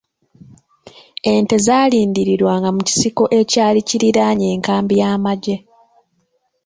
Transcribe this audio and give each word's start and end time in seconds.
Ente 1.33 1.55
zaalundirwanga 1.65 2.69
mu 2.75 2.81
kisiko 2.87 3.23
ekyali 3.39 3.79
kiriraanye 3.87 4.45
enkambi 4.55 4.93
y'amagye. 5.01 5.55